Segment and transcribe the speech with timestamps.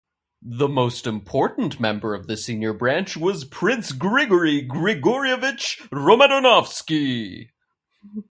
[0.41, 7.51] The most important member of the senior branch was Prince Grigory Grigorievich Romodanovsky.